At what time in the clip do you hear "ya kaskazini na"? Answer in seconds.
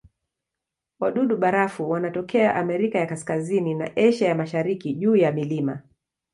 2.99-3.91